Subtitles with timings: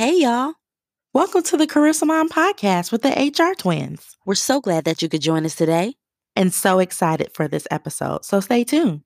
[0.00, 0.54] Hey, y'all.
[1.12, 4.16] Welcome to the Career Salon podcast with the HR twins.
[4.24, 5.92] We're so glad that you could join us today.
[6.34, 8.24] And so excited for this episode.
[8.24, 9.02] So stay tuned.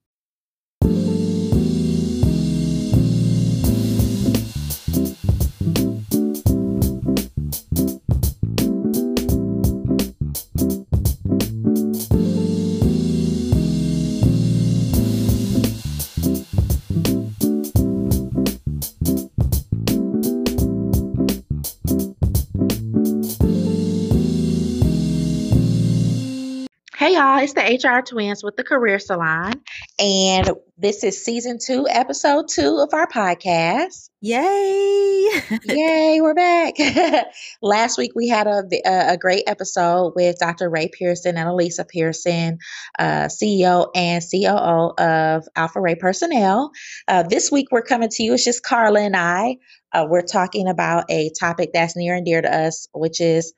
[27.15, 29.53] Y'all, it's the HR twins with the Career Salon.
[29.97, 34.09] And this is season two, episode two of our podcast.
[34.19, 35.29] Yay!
[35.63, 36.73] Yay, we're back.
[37.61, 40.69] Last week we had a, a great episode with Dr.
[40.69, 42.57] Ray Pearson and Elisa Pearson,
[42.99, 46.71] uh, CEO and COO of Alpha Ray Personnel.
[47.07, 49.55] Uh, this week we're coming to you, it's just Carla and I.
[49.93, 53.53] Uh, we're talking about a topic that's near and dear to us, which is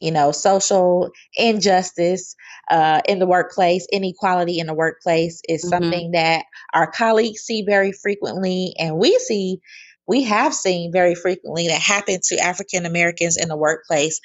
[0.00, 2.34] you know, social injustice
[2.70, 5.70] uh, in the workplace, inequality in the workplace is mm-hmm.
[5.70, 9.58] something that our colleagues see very frequently, and we see,
[10.06, 14.20] we have seen very frequently that happen to African Americans in the workplace.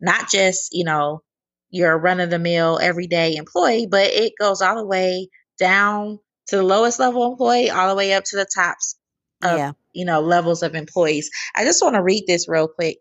[0.00, 1.22] Not just, you know,
[1.70, 6.56] your run of the mill everyday employee, but it goes all the way down to
[6.56, 8.96] the lowest level employee, all the way up to the tops
[9.42, 9.72] of, yeah.
[9.92, 11.30] you know, levels of employees.
[11.54, 12.98] I just want to read this real quick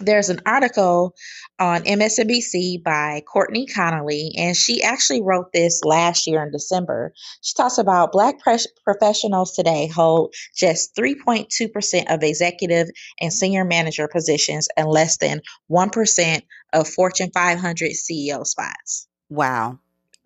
[0.00, 1.14] there's an article
[1.58, 7.12] on MSNBC by Courtney Connley, and she actually wrote this last year in December.
[7.42, 8.36] She talks about Black
[8.84, 12.88] professionals today hold just 3.2% of executive
[13.20, 15.40] and senior manager positions and less than
[15.70, 19.08] 1% of Fortune 500 CEO spots.
[19.28, 19.78] Wow.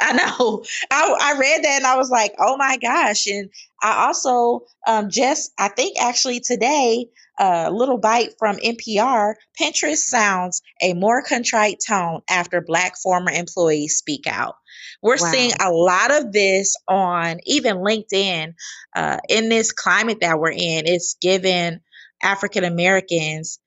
[0.02, 0.64] I know.
[0.90, 3.26] I, I read that and I was like, oh my gosh.
[3.26, 3.48] And
[3.82, 7.06] I also um, just, I think actually today,
[7.38, 13.96] a little bite from NPR Pinterest sounds a more contrite tone after Black former employees
[13.96, 14.56] speak out.
[15.02, 15.30] We're wow.
[15.32, 18.54] seeing a lot of this on even LinkedIn.
[18.94, 21.80] Uh, in this climate that we're in, it's given
[22.22, 23.58] African Americans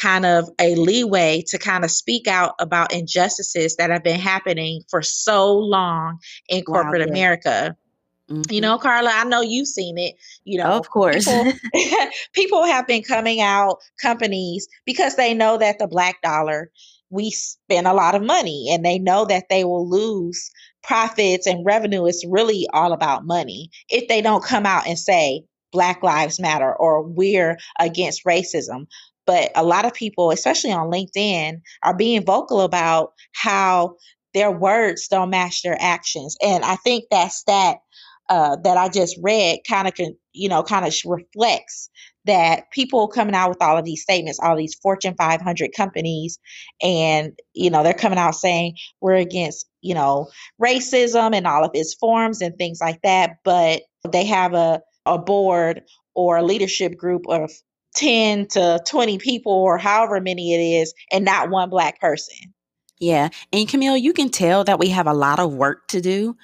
[0.00, 4.82] kind of a leeway to kind of speak out about injustices that have been happening
[4.88, 7.76] for so long in corporate wow, America.
[8.30, 8.52] Mm-hmm.
[8.52, 10.14] You know, Carla, I know you've seen it.
[10.44, 11.24] You know, of course.
[11.24, 11.52] People,
[12.32, 16.70] people have been coming out, companies, because they know that the black dollar,
[17.10, 20.50] we spend a lot of money and they know that they will lose
[20.82, 22.06] profits and revenue.
[22.06, 26.74] It's really all about money if they don't come out and say, Black Lives Matter
[26.74, 28.86] or we're against racism.
[29.28, 33.96] But a lot of people, especially on LinkedIn, are being vocal about how
[34.32, 36.34] their words don't match their actions.
[36.42, 37.76] And I think that stat
[38.30, 41.90] uh, that I just read kind of can, you know, kind of reflects
[42.24, 46.38] that people coming out with all of these statements, all these Fortune 500 companies,
[46.82, 50.28] and, you know, they're coming out saying we're against, you know,
[50.62, 53.36] racism and all of its forms and things like that.
[53.44, 55.82] But they have a, a board
[56.14, 57.50] or a leadership group of
[57.98, 62.54] 10 to 20 people or however many it is and not one black person.
[63.00, 63.28] Yeah.
[63.52, 66.36] And Camille, you can tell that we have a lot of work to do,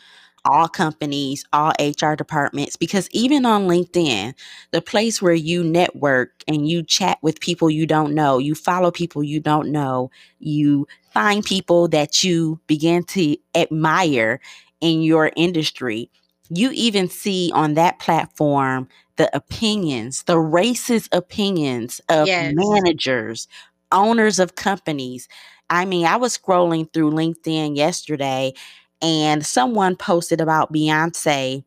[0.44, 4.34] all companies, all HR departments, because even on LinkedIn,
[4.72, 8.90] the place where you network and you chat with people you don't know, you follow
[8.90, 14.40] people you don't know, you find people that you begin to admire
[14.80, 16.10] in your industry.
[16.54, 22.52] You even see on that platform the opinions, the racist opinions of yes.
[22.56, 23.48] managers,
[23.92, 25.28] owners of companies.
[25.70, 28.54] I mean, I was scrolling through LinkedIn yesterday
[29.00, 31.64] and someone posted about Beyonce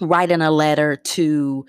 [0.00, 1.66] writing a letter to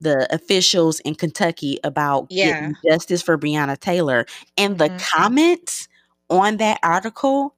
[0.00, 2.52] the officials in Kentucky about yeah.
[2.60, 4.26] getting justice for Breonna Taylor.
[4.56, 4.98] And the mm-hmm.
[4.98, 5.88] comments
[6.28, 7.55] on that article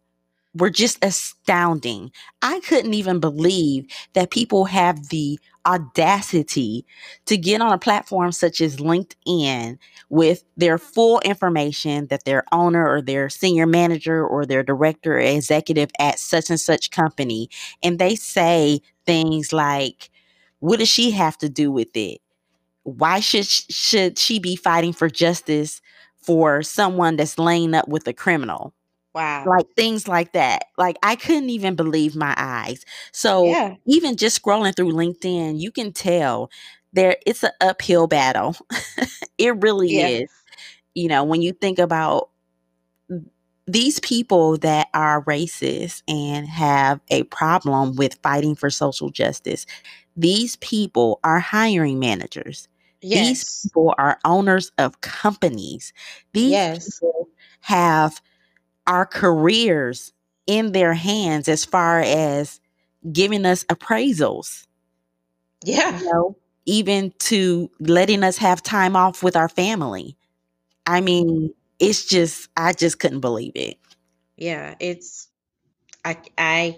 [0.58, 2.10] were just astounding.
[2.42, 6.84] I couldn't even believe that people have the audacity
[7.26, 12.88] to get on a platform such as LinkedIn with their full information that their owner
[12.88, 17.50] or their senior manager or their director or executive at such and such company
[17.82, 20.10] and they say things like
[20.60, 22.20] what does she have to do with it
[22.84, 25.82] why should should she be fighting for justice
[26.16, 28.72] for someone that's laying up with a criminal
[29.14, 29.44] Wow.
[29.46, 30.66] Like things like that.
[30.76, 32.84] Like I couldn't even believe my eyes.
[33.12, 33.75] So yeah.
[33.87, 36.50] even just scrolling through LinkedIn, you can tell
[36.93, 38.56] there it's an uphill battle.
[39.38, 40.06] it really yeah.
[40.08, 40.31] is.
[40.94, 42.31] You know, when you think about
[43.66, 49.66] these people that are racist and have a problem with fighting for social justice,
[50.16, 52.69] these people are hiring managers.
[53.02, 53.28] Yes.
[53.28, 55.93] These people are owners of companies.
[56.32, 56.99] These Yes.
[56.99, 57.28] people
[57.60, 58.20] have
[58.88, 60.12] our careers
[60.49, 62.61] in their hands as far as
[63.12, 64.67] giving us appraisals,
[65.64, 66.00] Yeah.
[66.00, 66.37] you know,
[66.67, 70.17] even to letting us have time off with our family.
[70.87, 73.79] I mean, it's just I just couldn't believe it.
[74.37, 74.76] Yeah.
[74.81, 75.29] It's
[76.05, 76.76] I I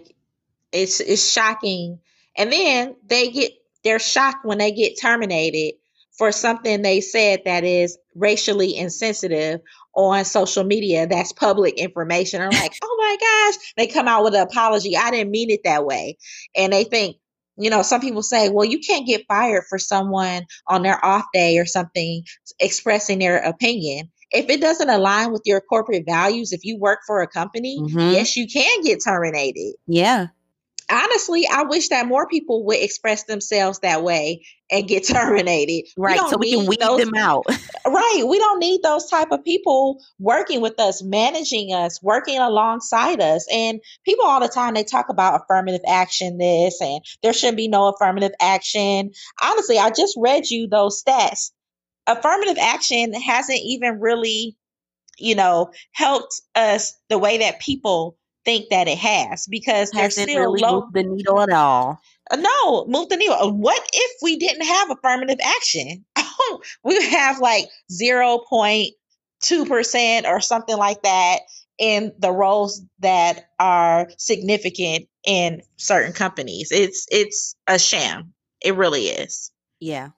[0.73, 2.01] it's it's shocking.
[2.37, 3.53] And then they get
[3.85, 5.75] they're shocked when they get terminated
[6.19, 9.61] for something they said that is racially insensitive
[9.95, 12.41] on social media that's public information.
[12.41, 13.73] They're like, oh my gosh.
[13.77, 14.97] They come out with an apology.
[14.97, 16.17] I didn't mean it that way.
[16.57, 17.17] And they think,
[17.57, 21.25] you know, some people say, well, you can't get fired for someone on their off
[21.35, 22.23] day or something
[22.59, 24.11] expressing their opinion.
[24.33, 28.13] If it doesn't align with your corporate values, if you work for a company, Mhm.
[28.13, 30.29] yes, you can get terminated Yeah.
[30.91, 35.89] Honestly, I wish that more people would express themselves that way and get terminated.
[35.97, 36.19] Right.
[36.19, 37.45] So don't we can weed those- them out.
[37.87, 38.23] Right.
[38.29, 43.47] We don't need those type of people working with us, managing us, working alongside us.
[43.51, 47.69] And people all the time they talk about affirmative action this and there shouldn't be
[47.69, 49.11] no affirmative action.
[49.43, 51.51] Honestly, I just read you those stats.
[52.07, 54.57] Affirmative action hasn't even really,
[55.19, 58.19] you know, helped us the way that people
[58.51, 62.01] think that it has because there's Hasn't still really low moved the needle at all.
[62.31, 63.37] uh, No, move the needle.
[63.37, 66.05] Uh, What if we didn't have affirmative action?
[66.85, 71.39] we have like 0.2% or something like that
[71.79, 76.71] in the roles that are significant in certain companies.
[76.73, 78.35] It's it's a sham.
[78.63, 79.51] It really is.
[79.81, 80.11] Yeah.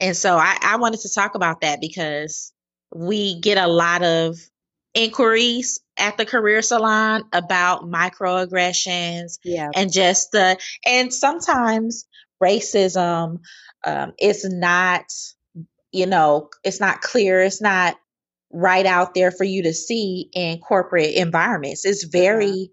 [0.00, 2.52] And so I, I wanted to talk about that because
[2.94, 4.38] we get a lot of
[4.94, 9.70] inquiries at the career salon about microaggressions Yeah.
[9.74, 12.06] and just the and sometimes
[12.42, 13.38] racism
[13.86, 15.04] um, is not
[15.92, 17.96] you know it's not clear it's not
[18.52, 21.84] right out there for you to see in corporate environments.
[21.84, 22.70] It's very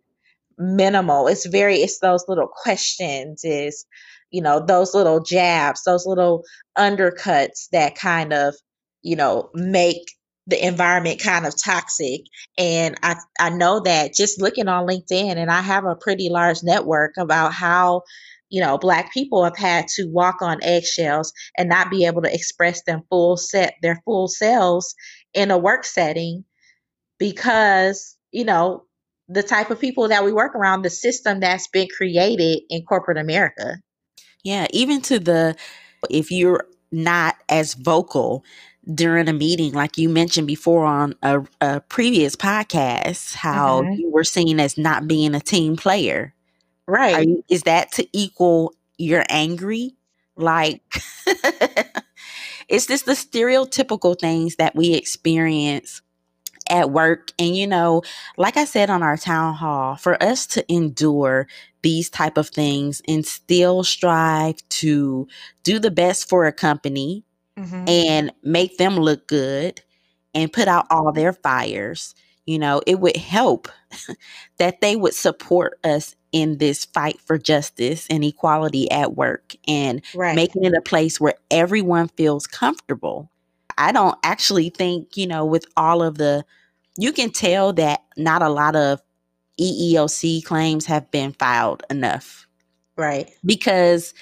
[0.58, 1.28] minimal.
[1.28, 3.86] It's very it's those little questions is
[4.32, 6.44] you know those little jabs those little
[6.78, 8.56] undercuts that kind of
[9.02, 10.04] you know make
[10.48, 12.22] the environment kind of toxic.
[12.58, 16.64] And i i know that just looking on linkedin and i have a pretty large
[16.64, 18.02] network about how
[18.50, 22.34] you know black people have had to walk on eggshells and not be able to
[22.34, 24.96] express them full set their full selves
[25.34, 26.44] in a work setting
[27.20, 28.84] because you know
[29.30, 33.18] the type of people that we work around the system that's been created in corporate
[33.18, 33.76] america.
[34.44, 35.56] Yeah, even to the
[36.10, 38.46] if you're not as vocal
[38.94, 44.00] during a meeting, like you mentioned before on a, a previous podcast, how Mhm.
[44.00, 46.34] you were seen as not being a team player.
[46.88, 49.96] Right you, is that to equal you're angry?
[50.36, 50.82] Like,
[52.70, 56.02] it's just the stereotypical things that we experience
[56.70, 58.02] at work and you know
[58.38, 61.48] like i said on our town hall for us to endure
[61.82, 65.28] these type of things and still strive to
[65.64, 67.24] do the best for a company
[67.58, 67.90] Mhm.
[67.90, 69.82] and make them look good
[70.34, 72.16] and put out all their fires
[72.46, 73.68] you know it would help
[74.58, 80.02] that they would support us in this fight for justice and equality at work and
[80.14, 83.30] right making it a place where everyone feels comfortable.
[83.78, 86.44] I don't actually think, you know, with all of the,
[86.98, 89.02] you can tell that not a lot of
[89.60, 92.48] EEOC claims have been filed enough
[92.98, 94.14] right because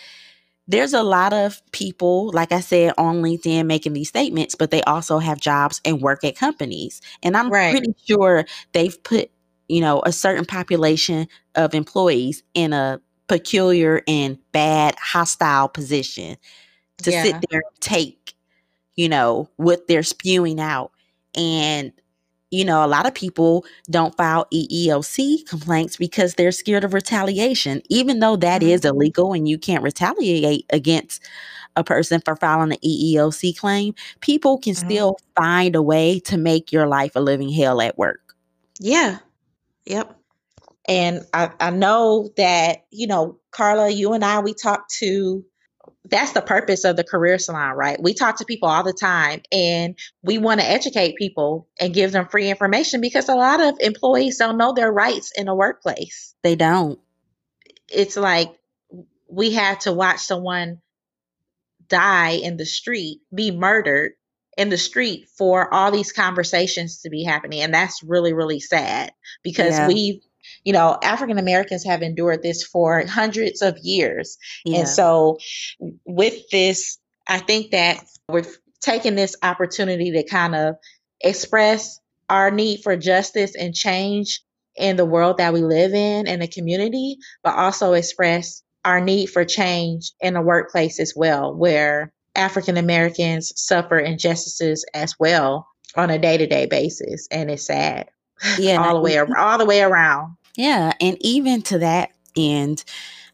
[0.67, 4.81] there's a lot of people, like I said, on LinkedIn making these statements, but they
[4.83, 7.01] also have jobs and work at companies.
[7.23, 7.69] And I'm Right.
[7.69, 9.29] pretty sure they've put,
[9.69, 16.37] you know, a certain population of employees in a peculiar and bad, hostile position
[17.03, 17.23] to Yeah.
[17.23, 18.33] sit there and take,
[18.95, 20.91] you know, what they're spewing out.
[21.35, 21.91] And,
[22.55, 27.81] you know, a lot of people don't file EEOC complaints because they're scared of retaliation,
[27.89, 31.21] even though that is illegal and you can't retaliate against
[31.75, 33.93] a person for filing an EEOC claim.
[34.21, 34.85] People can Mhm.
[34.85, 38.35] still find a way to make your life a living hell at work.
[38.79, 39.19] Yeah.
[39.85, 40.15] Yep.
[40.87, 45.43] And I, I know that, you know, Carla, you and I, we talked to,
[46.09, 48.01] that's the purpose of the career salon, right?
[48.01, 52.11] We talk to people all the time and we want to educate people and give
[52.11, 56.35] them free information because a lot of employees don't know their rights in the workplace.
[56.43, 56.99] They don't.
[57.91, 58.53] It's like
[59.27, 60.81] we had to watch someone
[61.87, 64.13] die in the street, be murdered
[64.57, 67.61] in the street for all these conversations to be happening.
[67.61, 69.11] And that's really, really sad
[69.43, 69.87] because Yeah.
[69.87, 70.21] we,
[70.65, 74.37] you know, African Americans have endured this for hundreds of years.
[74.65, 74.79] Yeah.
[74.79, 75.37] And so
[76.05, 78.45] with this I think that we're
[78.81, 80.75] taking this opportunity to kind of
[81.21, 84.41] express our need for justice and change
[84.75, 89.27] in the world that we live in and the community, but also express our need
[89.27, 96.09] for change in the workplace as well, where African Americans suffer injustices as well on
[96.09, 97.27] a day to day basis.
[97.31, 98.09] And it's sad.
[98.59, 98.77] Yeah.
[98.83, 100.35] all the way all the way around.
[100.55, 100.93] Yeah.
[101.01, 102.83] And even to that end,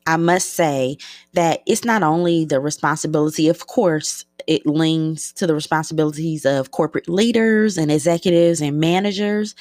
[0.08, 0.98] I must say
[1.34, 7.08] that it's not only the responsibility, of course, it leans to the responsibilities of corporate
[7.08, 9.56] leaders and executives and managers,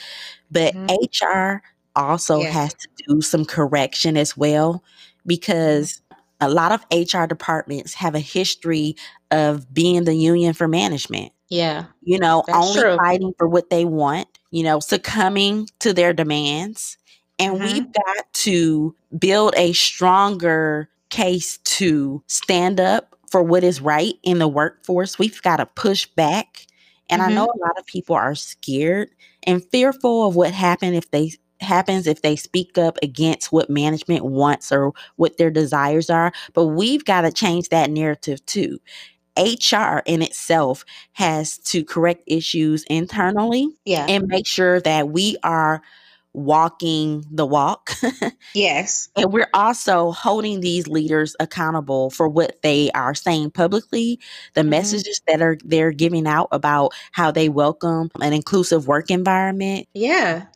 [0.50, 1.26] but mm-hmm.
[1.26, 1.62] HR
[1.96, 2.50] also yeah.
[2.50, 4.82] has to do some correction as well
[5.26, 6.00] because
[6.40, 8.96] a lot of HR departments have a history
[9.30, 11.32] of being the union for management.
[11.50, 11.86] Yeah.
[12.02, 12.96] You know, only true.
[12.96, 16.96] fighting for what they want, you know, succumbing to their demands.
[17.40, 17.64] And mm-hmm.
[17.64, 24.38] we've got to build a stronger case to stand up for what is right in
[24.38, 25.18] the workforce.
[25.18, 26.66] We've got to push back.
[27.09, 27.30] And mm-hmm.
[27.30, 29.11] I know a lot of people are scared
[29.44, 34.25] and fearful of what happened if they happens if they speak up against what management
[34.25, 36.32] wants or what their desires are.
[36.54, 38.80] But we've got to change that narrative too.
[39.38, 44.06] HR in itself has to correct issues internally yeah.
[44.09, 45.82] and make sure that we are
[46.32, 47.90] walking the walk.
[48.54, 49.08] yes.
[49.16, 54.20] And we're also holding these leaders accountable for what they are saying publicly,
[54.54, 54.70] the mm-hmm.
[54.70, 59.88] messages that are they're giving out about how they welcome an inclusive work environment.
[59.94, 60.46] Yeah.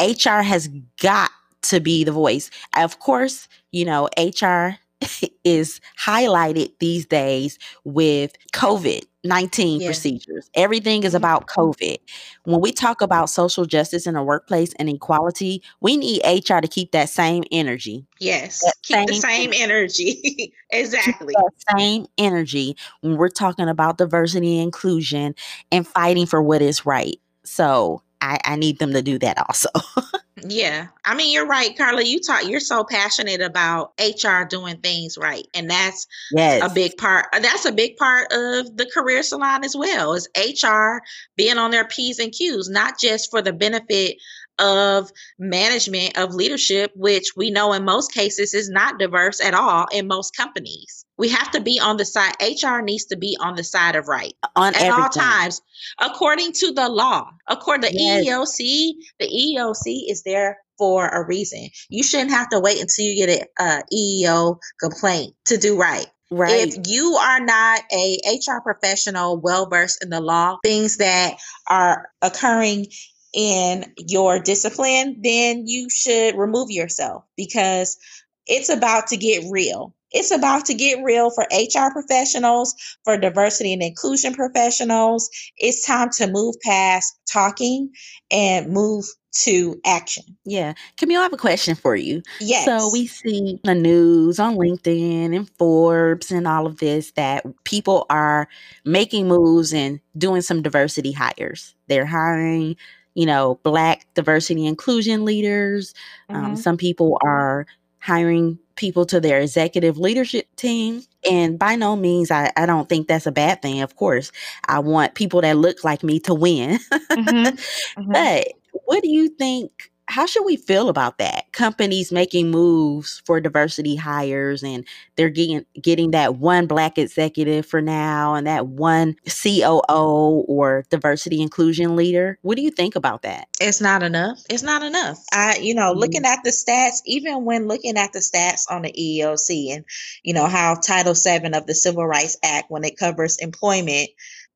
[0.00, 0.68] HR has
[1.00, 1.30] got
[1.62, 2.50] to be the voice.
[2.76, 4.78] Of course, you know, HR
[5.44, 9.88] is highlighted these days with COVID 19 yeah.
[9.88, 10.50] procedures.
[10.54, 11.16] Everything is mm-hmm.
[11.16, 11.96] about COVID.
[12.44, 16.68] When we talk about social justice in the workplace and equality, we need HR to
[16.68, 18.06] keep that same energy.
[18.20, 18.62] Yes.
[18.82, 20.20] Keep same the same energy.
[20.24, 20.52] energy.
[20.70, 21.34] exactly.
[21.76, 25.34] same energy when we're talking about diversity and inclusion
[25.72, 27.16] and fighting for what is right.
[27.44, 29.68] So I, I need them to do that also.
[30.42, 30.88] yeah.
[31.04, 32.02] I mean, you're right, Carla.
[32.02, 35.46] You talk you're so passionate about HR doing things right.
[35.54, 36.68] And that's yes.
[36.68, 37.26] a big part.
[37.32, 40.98] Uh, that's a big part of the career salon as well, is HR
[41.36, 44.16] being on their P's and Q's, not just for the benefit
[44.58, 49.86] of management of leadership, which we know in most cases is not diverse at all
[49.92, 51.03] in most companies.
[51.16, 54.08] We have to be on the side, HR needs to be on the side of
[54.08, 55.02] right on at everything.
[55.02, 55.62] all times,
[56.00, 57.30] according to the law.
[57.48, 58.26] According to yes.
[58.26, 61.68] EEOC, the EEOC is there for a reason.
[61.88, 66.06] You shouldn't have to wait until you get an EEO complaint to do right.
[66.30, 66.66] Right.
[66.66, 71.36] If you are not a HR professional well versed in the law, things that
[71.68, 72.86] are occurring
[73.34, 77.98] in your discipline, then you should remove yourself because
[78.46, 79.94] it's about to get real.
[80.14, 85.28] It's about to get real for HR professionals, for diversity and inclusion professionals.
[85.58, 87.90] It's time to move past talking
[88.30, 89.04] and move
[89.42, 90.24] to action.
[90.44, 90.74] Yeah.
[90.96, 92.22] Camille, I have a question for you.
[92.40, 92.64] Yes.
[92.64, 98.06] So we see the news on LinkedIn and Forbes and all of this that people
[98.10, 98.48] are
[98.84, 101.74] making moves and doing some diversity hires.
[101.88, 102.76] They're hiring
[103.14, 105.94] you know, Black diversity inclusion leaders.
[106.28, 106.44] Um, mm-hmm.
[106.46, 107.66] Um, some people are
[108.04, 111.02] hiring people to their executive leadership team.
[111.28, 113.80] And by no means, I, I don't think that's a bad thing.
[113.80, 114.30] Of course,
[114.68, 116.78] I want people that look like me to win.
[116.92, 117.56] mm-hmm.
[117.96, 118.12] Mm-hmm.
[118.12, 118.48] But
[118.84, 121.50] what do you think how should we feel about that?
[121.52, 124.84] Companies making moves for diversity hires and
[125.16, 131.40] they're getting getting that one black executive for now and that one COO or diversity
[131.40, 132.38] inclusion leader.
[132.42, 133.48] What do you think about that?
[133.60, 134.40] It's not enough.
[134.50, 135.18] It's not enough.
[135.32, 136.00] I you know, mm-hmm.
[136.00, 139.84] looking at the stats, even when looking at the stats on the EEOC and
[140.22, 144.10] you know how Title 7 of the Civil Rights Act when it covers employment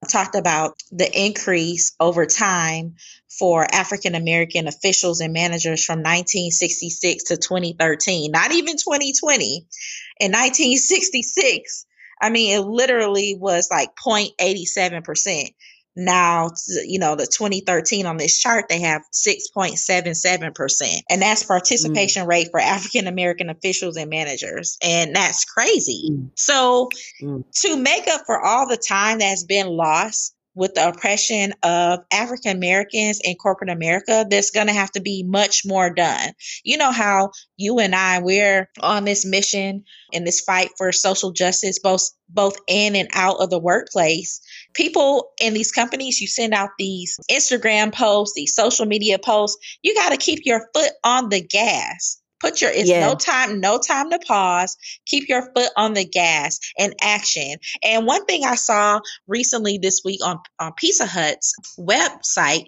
[0.06, 2.94] talked about the increase over time
[3.38, 9.66] for African American officials and managers from 1966 to 2013, not even 2020.
[10.20, 11.86] In 1966,
[12.20, 15.54] I mean, it literally was like 0.87%.
[15.98, 16.50] Now,
[16.86, 21.00] you know, the 2013 on this chart, they have 6.77%.
[21.10, 22.28] And that's participation mm.
[22.28, 24.78] rate for African American officials and managers.
[24.82, 26.10] And that's crazy.
[26.12, 26.30] Mm.
[26.36, 26.88] So,
[27.20, 27.44] mm.
[27.62, 32.56] to make up for all the time that's been lost with the oppression of African
[32.56, 36.32] Americans in corporate America, there's going to have to be much more done.
[36.64, 41.30] You know how you and I we're on this mission in this fight for social
[41.30, 44.40] justice both both in and out of the workplace.
[44.78, 49.94] People in these companies, you send out these Instagram posts, these social media posts, you
[49.94, 53.06] got to keep your foot on the gas Put your it's Yeah.
[53.06, 54.76] no time, no time to pause.
[55.06, 57.56] Keep your foot on the gas and action.
[57.82, 62.66] And one thing I saw recently this week on, on Pizza Hut's website,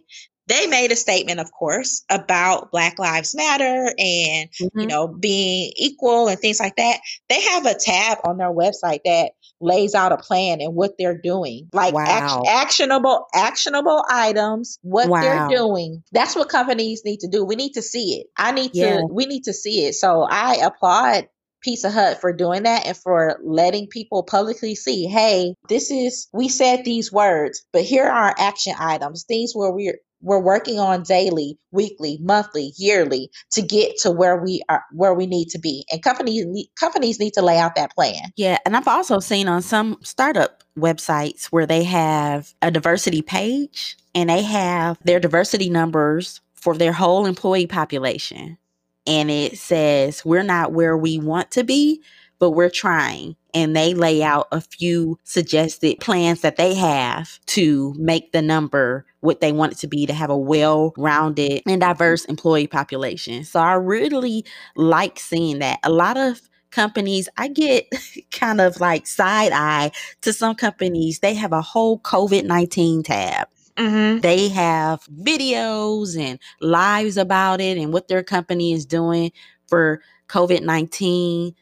[0.51, 4.89] they made a statement, of course, about Black Lives Matter and you Mhm.
[4.89, 7.01] know being equal and things like that.
[7.29, 11.19] They have a tab on their website that lays out a plan and what they're
[11.19, 16.03] doing, like act- actionable actionable items, what they're doing.
[16.13, 17.45] That's what companies need to do.
[17.45, 18.27] We need to see it.
[18.37, 19.03] I need Yeah.
[19.03, 19.07] to.
[19.11, 19.95] We need to see it.
[19.95, 21.29] So I applaud
[21.63, 26.49] Pizza Hut for doing that and for letting people publicly see, hey, this is we
[26.49, 31.03] said these words, but here are our action items, things where we're we're working on
[31.03, 35.85] daily, weekly, monthly, yearly to get to where we are where we need to be.
[35.91, 36.45] And companies
[36.79, 38.33] companies need to lay out that plan.
[38.37, 43.97] Yeah, and I've also seen on some startup websites where they have a diversity page
[44.15, 48.59] and they have their diversity numbers for their whole employee population.
[49.07, 52.03] And it says, we're not where we want to be,
[52.41, 53.37] but we're trying.
[53.55, 59.07] And they lay out a few suggested plans that they have to make the number
[59.21, 63.45] what they want it to be to have a well rounded and diverse employee population.
[63.45, 64.45] So I really
[64.77, 65.79] like seeing that.
[65.83, 67.87] A lot of companies, I get
[68.31, 69.91] kind of like side eye
[70.23, 71.19] to some companies.
[71.19, 73.49] They have a whole COVID 19 tab.
[73.77, 74.21] Mm-hmm.
[74.21, 79.33] They have videos and lives about it and what their company is doing
[79.69, 81.55] for COVID 19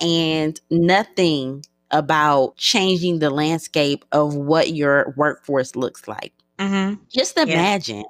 [0.00, 6.32] and nothing about changing the landscape of what your workforce looks like.
[6.58, 7.02] Mm-hmm.
[7.08, 7.44] Just Yeah.
[7.44, 8.04] imagine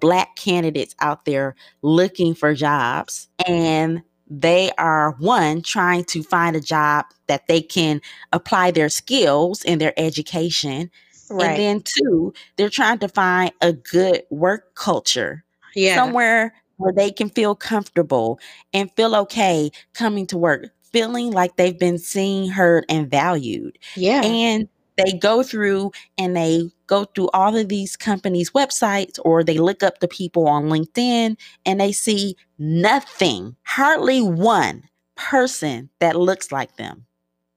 [0.00, 6.60] black candidates out there looking for jobs and they are one trying to find a
[6.60, 8.00] job that they can
[8.32, 10.90] apply their skills and their education
[11.30, 15.94] and then two they're trying to find a good work culture yeah.
[15.94, 18.38] somewhere where they can feel comfortable
[18.72, 24.22] and feel okay coming to work feeling like they've been seen heard and valued yeah.
[24.24, 29.58] and they go through and they go through all of these companies' websites or they
[29.58, 31.36] look up the people on LinkedIn
[31.66, 34.84] and they see nothing, hardly one
[35.16, 37.04] person that looks like them.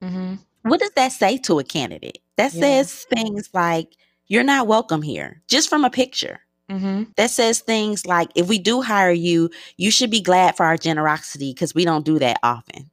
[0.02, 0.36] mm-hmm.
[0.64, 2.20] What does that say to a candidate?
[2.38, 2.62] That Yeah.
[2.62, 3.94] says things like,
[4.26, 6.40] you're not welcome here, just from a picture.
[6.72, 7.04] Mm-hmm.
[7.16, 10.76] That says things like, if we do hire you, you should be glad for our
[10.76, 12.90] generosity because we don't do that often.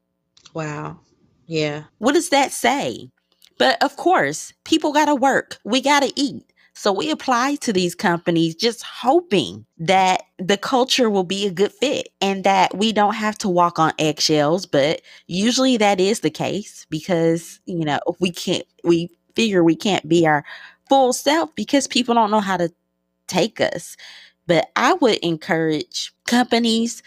[0.54, 1.00] Wow.
[1.46, 1.84] Yeah.
[1.98, 3.10] What does that say?
[3.58, 5.58] But of course, people got to work.
[5.64, 6.44] We got to eat.
[6.76, 11.72] So we apply to these companies just hoping that the culture will be a good
[11.72, 14.66] fit and that we don't have to walk on eggshells.
[14.66, 20.08] But usually that is the case because, you know, we can't, we figure we can't
[20.08, 20.44] be our
[20.88, 22.72] full self because people don't know how to
[23.28, 23.96] take us.
[24.48, 27.02] But I would encourage companies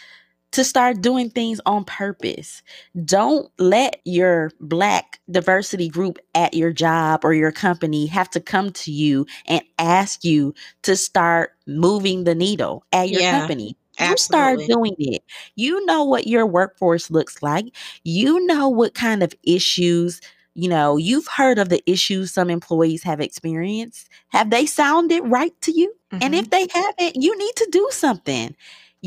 [0.51, 2.61] to start doing things on purpose.
[3.05, 8.71] Don't let your black diversity group at your job or your company have to come
[8.71, 13.75] to you and ask you to start moving the needle at your Yeah, company.
[13.99, 15.23] You start doing it.
[15.55, 17.65] You know what your workforce looks like.
[18.03, 20.21] You know what kind of issues,
[20.55, 24.09] you know, you've heard of the issues some employees have experienced.
[24.29, 25.93] Have they sounded right to you?
[26.19, 26.35] And Mhm.
[26.35, 28.55] if they haven't, you need to do something.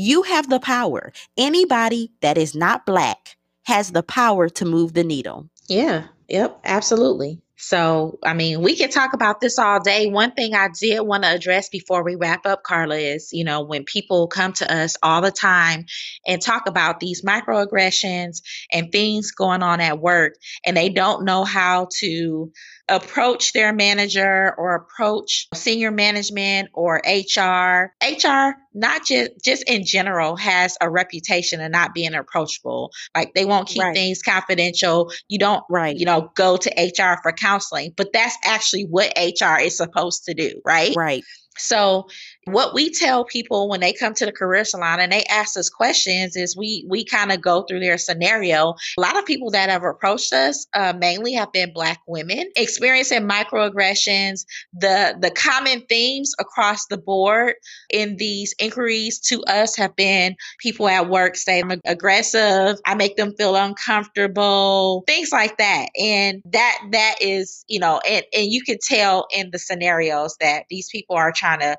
[0.03, 1.13] You have the power.
[1.37, 5.47] Anybody that is not black has the power to move the needle.
[5.67, 6.07] Yeah.
[6.27, 6.61] Yep.
[6.63, 7.39] Absolutely.
[7.57, 10.07] So, I mean, we can talk about this all day.
[10.07, 13.61] One thing I did want to address before we wrap up, Carla, is you know,
[13.61, 15.85] when people come to us all the time
[16.25, 20.33] and talk about these microaggressions and things going on at work,
[20.65, 22.51] and they don't know how to
[22.91, 27.93] approach their manager or approach senior management or HR.
[28.03, 32.91] HR, not just just in general, has a reputation of not being approachable.
[33.15, 33.95] Like they won't keep Right.
[33.95, 35.11] things confidential.
[35.29, 35.95] You don't Right.
[35.97, 40.33] you know, go to HR for counseling, but that's actually what HR is supposed to
[40.33, 40.93] do, right?
[40.95, 41.23] Right.
[41.57, 42.07] So
[42.45, 45.69] what we tell people when they come to the career salon and they ask us
[45.69, 48.75] questions is we we kind of go through their scenario.
[48.97, 53.27] A lot of people that have approached us uh, mainly have been Black women experiencing
[53.27, 54.45] microaggressions.
[54.73, 57.55] The the common themes across the board
[57.91, 63.17] in these inquiries to us have been people at work say I'm aggressive, I make
[63.17, 65.89] them feel uncomfortable, things like that.
[65.99, 70.65] And that that is, you know, and, and you can tell in the scenarios that
[70.69, 71.77] these people are trying to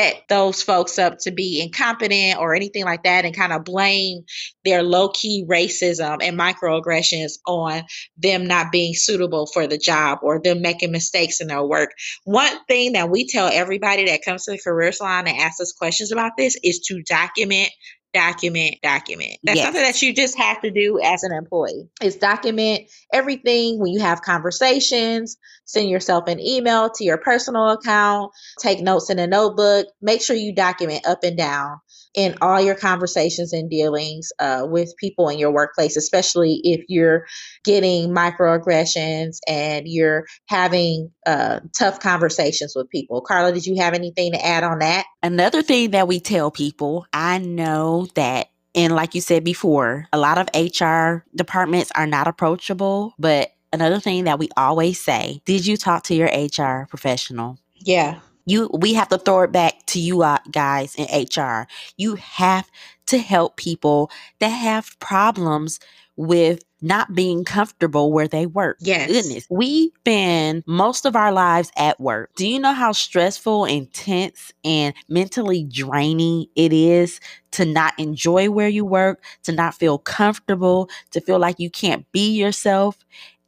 [0.00, 4.24] set those folks up to be incompetent or anything like that and kind of blame
[4.64, 7.82] their low-key racism and microaggressions on
[8.16, 11.90] them not being suitable for the job or them making mistakes in their work.
[12.24, 15.72] One thing that we tell everybody that comes to the career salon and asks us
[15.72, 17.70] questions about this is to document
[18.12, 19.38] document, document.
[19.42, 19.66] That's Yes.
[19.66, 21.88] something that you just have to do as an employee.
[22.02, 28.32] Is document everything when you have conversations, send yourself an email to your personal account,
[28.58, 29.86] take notes in a notebook.
[30.00, 31.80] Make sure you document up and down
[32.14, 37.26] in all your conversations and dealings uh, with people in your workplace, especially if you're
[37.64, 43.20] getting microaggressions and you're having uh, tough conversations with people.
[43.20, 45.04] Carla, did you have anything to add on that?
[45.22, 50.18] Another thing that we tell people, I know that and like you said before, a
[50.18, 55.66] lot of HR departments are not approachable, but another thing that we always say, did
[55.66, 57.58] you talk to your HR professional?
[57.74, 58.20] Yeah.
[58.46, 61.66] You we have to throw it back to you uh, guys in HR.
[61.96, 62.68] You have
[63.06, 65.80] to help people that have problems
[66.16, 68.76] with not being comfortable where they work.
[68.80, 69.08] Yes.
[69.08, 69.46] Goodness.
[69.50, 72.30] We spend most of our lives at work.
[72.36, 77.20] Do you know how stressful, intense, and mentally draining it is
[77.52, 82.10] to not enjoy where you work, to not feel comfortable, to feel like you can't
[82.12, 82.96] be yourself?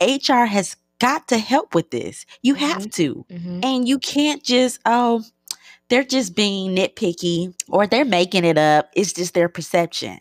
[0.00, 2.24] HR has got to help with this.
[2.42, 3.26] You have to.
[3.28, 3.60] Mm-hmm.
[3.64, 5.24] And you can't just, oh,
[5.88, 8.88] they're just being nitpicky or they're making it up.
[8.94, 10.20] It's just their perception.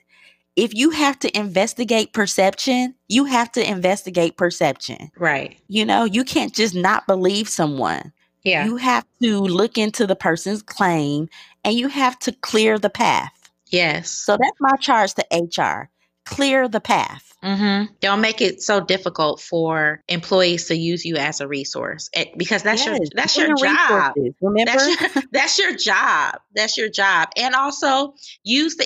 [0.55, 5.11] If you have to investigate perception, you have to investigate perception.
[5.15, 5.55] Right.
[5.67, 8.11] You know, you can't just not believe someone.
[8.43, 8.65] Yeah.
[8.65, 11.29] You have to look into the person's claim
[11.63, 13.51] and you have to clear the path.
[13.67, 14.09] yes.
[14.09, 15.91] So that's my charge to HR
[16.25, 17.30] clear the path.
[17.43, 17.93] Mm-hmm.
[18.01, 22.61] Don't make it so difficult for employees to use you as a resource Eh, because
[22.63, 24.15] that's your that's your job.
[24.15, 24.71] resources, Remember?
[24.71, 26.35] That's your, that's your job.
[26.53, 27.29] That's your job.
[27.35, 28.85] And also use the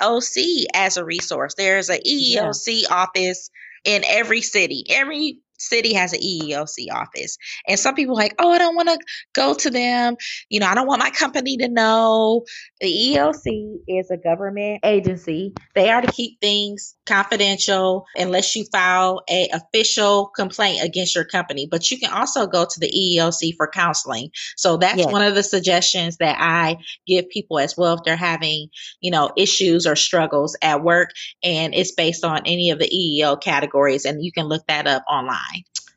[0.00, 1.54] EEOC as a resource.
[1.56, 3.50] There's a EEOC office
[3.84, 4.84] in every city.
[4.90, 7.36] Every city has an EEOC office.
[7.66, 8.98] And some people are like, oh, I don't want to
[9.34, 10.16] go to them.
[10.48, 12.44] You know, I don't want my company to know.
[12.80, 15.54] The EEOC is a government agency.
[15.74, 21.66] They are to keep things confidential unless you file a official complaint against your company.
[21.70, 24.30] But you can also go to the EEOC for counseling.
[24.56, 25.12] So that's Yes.
[25.12, 28.68] one of the suggestions that I give people as well if they're having,
[29.00, 31.10] you know, issues or struggles at work
[31.42, 35.04] and it's based on any of the EEO categories and you can look that up
[35.10, 35.38] online.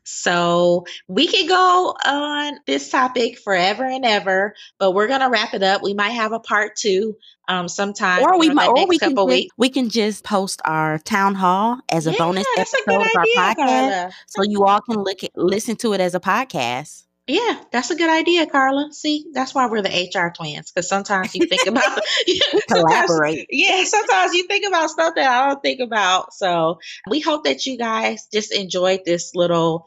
[0.04, 5.62] So we could go on this topic forever and ever, but we're gonna wrap it
[5.62, 5.82] up.
[5.82, 7.16] We might have a part two
[7.48, 11.34] um sometime or we might, or we can just, we can just post our town
[11.34, 14.10] hall as a Yeah, bonus that's a episode of our idea, podcast, Carla.
[14.26, 17.04] so you all can look at, listen to it as a podcast.
[17.28, 18.92] Yeah, that's a good idea, Carla.
[18.92, 20.72] See, that's why we're the HR twins.
[20.72, 22.00] Because sometimes you think about
[22.68, 23.46] Collaborate.
[23.48, 26.34] yeah, sometimes you think about stuff that I don't think about.
[26.34, 29.86] So we hope that you guys just enjoyed this little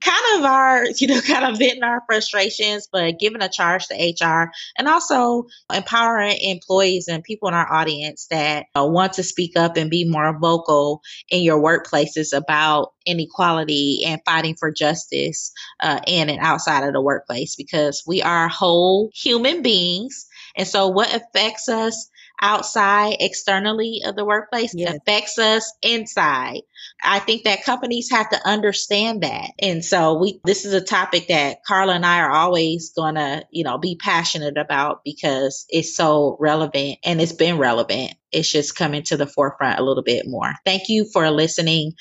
[0.00, 3.94] kind of our, you know, kind of venting our frustrations, but giving a charge to
[3.94, 9.56] HR and also empowering employees and people in our audience that uh, want to speak
[9.56, 16.00] up and be more vocal in your workplaces about inequality and fighting for justice uh,
[16.06, 20.26] in and outside of the workplace because we are whole human beings.
[20.56, 22.10] And so, what affects us
[22.40, 24.96] outside externally of the workplace Yes.
[24.96, 26.60] affects us inside.
[27.02, 29.50] I think that companies have to understand that.
[29.58, 33.44] And so we this is a topic that Carla and I are always going to,
[33.50, 38.14] you know, be passionate about because it's so relevant and it's been relevant.
[38.32, 40.52] It's just coming to the forefront a little bit more.
[40.64, 41.92] Thank you for listening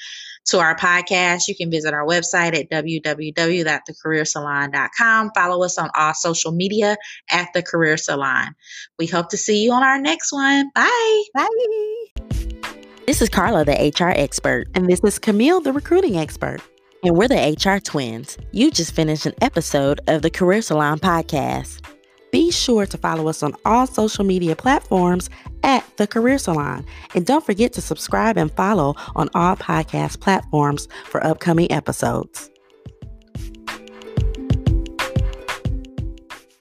[0.47, 1.47] to our podcast.
[1.47, 5.31] You can visit our website at www.thecareersalon.com.
[5.35, 6.97] Follow us on all social media
[7.29, 8.55] at The Career Salon.
[8.97, 10.71] We hope to see you on our next one.
[10.73, 11.23] Bye.
[11.33, 12.38] Bye.
[13.09, 16.59] This is Carla, the HR expert, and this is Camille, the recruiting expert.
[17.03, 18.37] And we're the HR twins.
[18.51, 21.83] You just finished an episode of the Career Salon podcast.
[22.31, 25.27] Be sure to follow us on all social media platforms
[25.63, 26.85] at The Career Salon.
[27.15, 32.51] And don't forget to subscribe and follow on all podcast platforms for upcoming episodes.